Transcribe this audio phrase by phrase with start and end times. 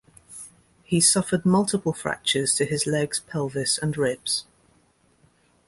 [0.81, 4.45] He suffered multiple fractures to his legs, pelvis and ribs.